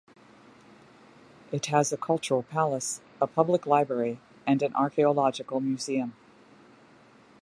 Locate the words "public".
3.27-3.67